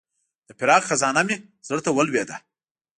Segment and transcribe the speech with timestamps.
[0.47, 1.35] د فراق خزانه مې
[1.67, 2.37] زړه ته ولوېده.